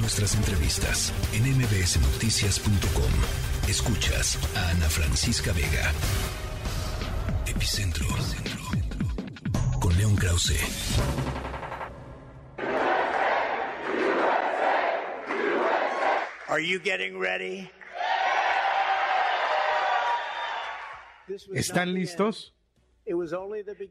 [0.00, 3.12] Nuestras entrevistas en mbsnoticias.com.
[3.68, 5.92] Escuchas a Ana Francisca Vega.
[7.46, 8.06] Epicentro.
[9.80, 10.58] Con León Krause.
[16.48, 17.70] Are you getting ready?
[21.54, 22.54] ¿Están listos?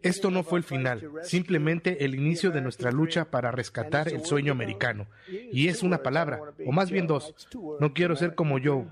[0.02, 4.52] Esto no fue el final, simplemente el inicio de nuestra lucha para rescatar el sueño
[4.52, 5.08] americano.
[5.52, 7.34] Y es una palabra, o más bien dos.
[7.80, 8.86] No quiero ser como yo.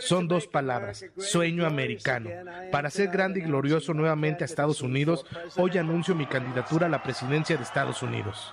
[0.00, 2.30] Son dos palabras, sueño americano.
[2.70, 5.24] Para ser grande y glorioso nuevamente a Estados Unidos,
[5.56, 8.52] hoy anuncio mi candidatura a la presidencia de Estados Unidos.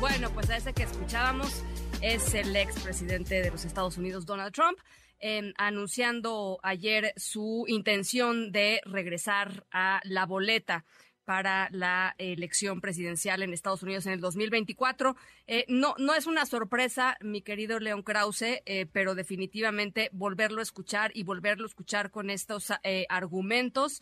[0.00, 1.64] Bueno, pues a ese que escuchábamos
[2.06, 4.78] es el ex presidente de los Estados Unidos, Donald Trump,
[5.18, 10.84] em, anunciando ayer su intención de regresar a la boleta
[11.24, 15.16] para la elección presidencial en Estados Unidos en el 2024.
[15.48, 20.62] Eh, no, no es una sorpresa, mi querido León Krause, eh, pero definitivamente volverlo a
[20.62, 24.00] escuchar y volverlo a escuchar con estos eh, argumentos,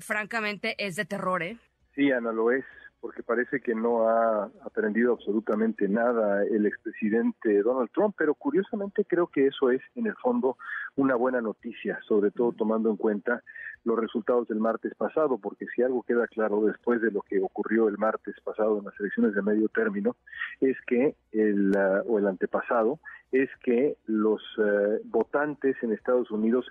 [0.00, 1.42] francamente, es de terror.
[1.42, 1.56] ¿eh?
[1.94, 2.64] Sí, Ana, lo es
[3.02, 9.26] porque parece que no ha aprendido absolutamente nada el expresidente Donald Trump, pero curiosamente creo
[9.26, 10.56] que eso es en el fondo
[10.94, 13.42] una buena noticia, sobre todo tomando en cuenta
[13.82, 17.88] los resultados del martes pasado, porque si algo queda claro después de lo que ocurrió
[17.88, 20.14] el martes pasado en las elecciones de medio término,
[20.60, 23.00] es que el, uh, o el antepasado,
[23.32, 26.66] es que los uh, votantes en Estados Unidos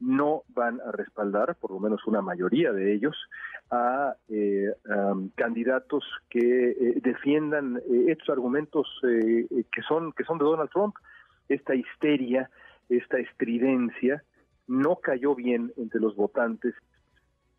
[0.00, 3.16] no van a respaldar, por lo menos una mayoría de ellos,
[3.70, 4.72] a eh,
[5.34, 10.94] candidatos que eh, defiendan eh, estos argumentos que son que son de Donald Trump.
[11.48, 12.50] Esta histeria,
[12.88, 14.22] esta estridencia,
[14.66, 16.74] no cayó bien entre los votantes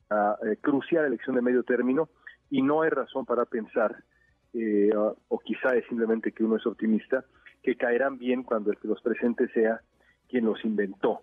[0.09, 2.09] a crucial elección de medio término
[2.49, 4.03] y no hay razón para pensar,
[5.27, 7.25] o quizá es simplemente que uno es optimista,
[7.61, 9.81] que caerán bien cuando el que los presente sea
[10.27, 11.21] quien los inventó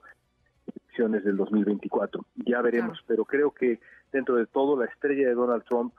[0.69, 2.25] elecciones del 2024.
[2.47, 3.81] Ya veremos, pero creo que
[4.13, 5.95] dentro de todo la estrella de Donald Trump,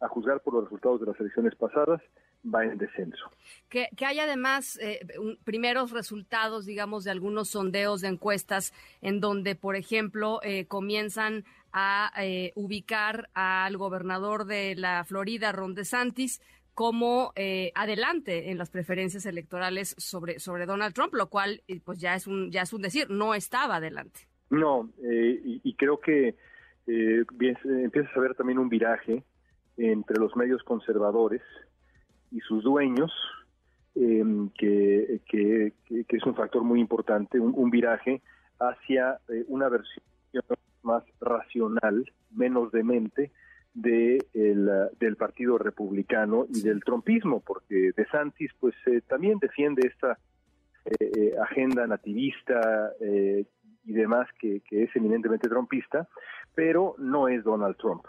[0.00, 2.00] a juzgar por los resultados de las elecciones pasadas,
[2.44, 3.30] va en descenso.
[3.68, 5.00] Que, hay además eh,
[5.44, 8.72] primeros resultados, digamos, de algunos sondeos de encuestas
[9.02, 15.74] en donde, por ejemplo, eh, comienzan a eh, ubicar al gobernador de la Florida, Ron
[15.74, 16.40] DeSantis,
[16.78, 17.32] como
[17.74, 22.52] adelante en las preferencias electorales sobre, sobre Donald Trump, lo cual pues ya es un
[22.52, 24.20] ya es un decir, no estaba adelante.
[24.48, 26.36] No, y, creo que
[26.86, 27.24] eh,
[27.64, 29.24] empieza a haber también un viraje
[29.76, 31.42] entre los medios conservadores
[32.30, 33.12] y sus dueños,
[33.94, 35.72] em, que, que,
[36.08, 38.22] es un factor muy importante, un, viraje
[38.58, 40.04] hacia eh, una versión
[40.82, 43.32] más racional, menos demente,
[43.74, 50.18] de del Partido Republicano y del trompismo, porque De Santis pues eh, también defiende esta
[50.98, 56.08] eh, agenda nativista y demás que, que es eminentemente trompista,
[56.54, 58.04] pero no es Donald Trump.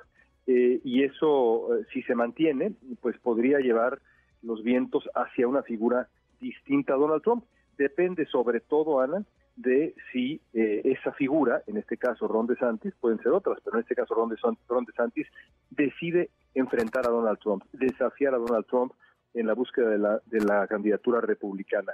[0.51, 3.99] Eh, y eso, eh, si se mantiene, pues podría llevar
[4.41, 6.09] los vientos hacia una figura
[6.41, 7.43] distinta a Donald Trump.
[7.77, 9.23] Depende sobre todo, Ana,
[9.59, 13.81] de si eh, esa figura, en este caso Ron DeSantis, pueden ser otras, pero en
[13.81, 14.33] este caso Ron,
[14.69, 15.27] Ron DeSantis,
[15.69, 18.93] decide enfrentar a Donald Trump, desafiar a Donald Trump
[19.33, 21.91] en la búsqueda de la, de la candidatura republicana.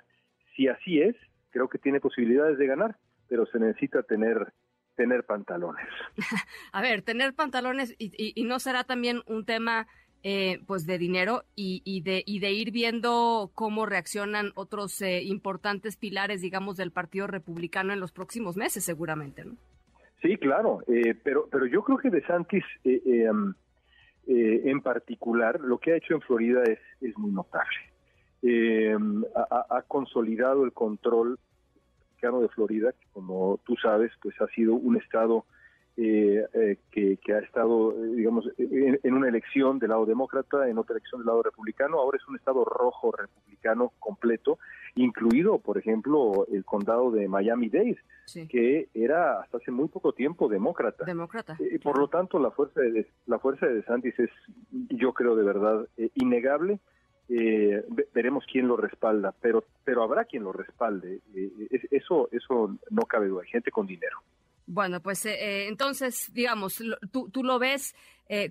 [0.56, 1.16] Si así es,
[1.50, 4.54] creo que tiene posibilidades de ganar, pero se necesita tener
[4.96, 5.86] tener pantalones.
[6.72, 9.88] A ver, tener pantalones y, no será también un tema
[10.28, 15.98] eh, pues de dinero y, de, y de ir viendo cómo reaccionan otros eh, importantes
[15.98, 19.54] pilares, digamos, del Partido Republicano en los próximos meses, seguramente, ¿no?
[20.24, 23.54] Sí, claro, eh, pero, pero yo creo que De Santis em,
[24.26, 27.78] en particular, lo que ha hecho en Florida es, es muy notable.
[29.36, 31.38] Ha, consolidado el control
[32.20, 35.46] de Florida, que como tú sabes, pues ha sido un estado
[35.98, 40.96] eh, eh, que, ha estado, eh, digamos, en, una elección del lado demócrata, en otra
[40.96, 44.60] elección del lado republicano, ahora es un estado rojo republicano completo,
[44.96, 47.98] incluido, por ejemplo, el condado de Miami-Dade,
[48.50, 51.06] que era hasta hace muy poco tiempo demócrata.
[51.06, 51.58] Demócrata.
[51.84, 54.30] Por lo tanto, la fuerza de la fuerza de DeSantis es,
[54.90, 56.80] yo creo, de verdad innegable
[57.28, 57.84] eh,
[58.14, 61.22] veremos quién lo respalda, pero pero habrá quien lo respalde.
[61.36, 63.42] Eh, eso eso no cabe duda.
[63.44, 64.20] Hay gente con dinero.
[64.68, 66.82] Bueno, pues eh, entonces, digamos,
[67.12, 67.96] tú, tú lo ves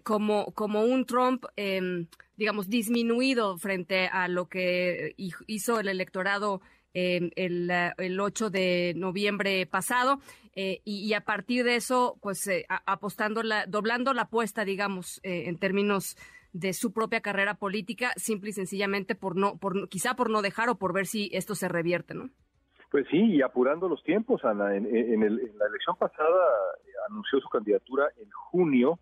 [0.05, 2.07] como, como un Trump, em,
[2.37, 5.15] digamos, disminuido frente a lo que
[5.49, 6.61] hizo el electorado
[6.93, 7.69] em, el,
[7.99, 10.21] el 8 de noviembre pasado
[10.55, 12.49] y, y, a partir de eso, pues
[12.87, 16.17] apostando, la, doblando la apuesta, digamos, en términos
[16.55, 20.69] de su propia carrera política, simple y sencillamente por no, por quizá por no dejar
[20.69, 22.31] o por ver si esto se revierte, ¿no?
[22.95, 24.77] Pues sí, y apurando los tiempos, Ana.
[24.77, 26.39] En, en la elección pasada
[26.87, 29.01] eh, anunció su candidatura en junio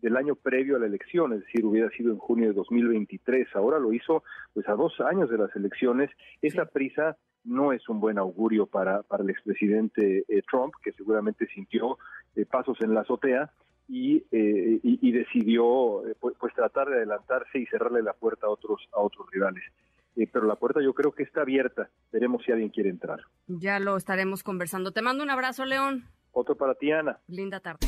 [0.00, 3.48] del año previo a la elección, es decir, hubiera sido en junio de 2023.
[3.54, 4.22] Ahora lo hizo
[4.54, 6.08] pues a dos años de las elecciones.
[6.40, 11.46] Esa prisa no es un buen augurio para, para el expresidente eh, Trump, que seguramente
[11.48, 11.98] sintió
[12.36, 13.52] eh, pasos en la azotea
[13.86, 18.88] y, eh, y, decidió pues, pues, tratar de adelantarse y cerrarle la puerta a otros,
[18.94, 19.64] a otros rivales.
[20.32, 21.90] Pero la puerta yo creo que está abierta.
[22.12, 23.20] Veremos si alguien quiere entrar.
[23.46, 24.92] Ya lo estaremos conversando.
[24.92, 26.04] Te mando un abrazo, León.
[26.32, 27.20] Otro para ti, Ana.
[27.26, 27.86] Linda tarde.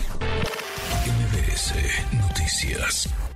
[2.13, 3.36] Noticias.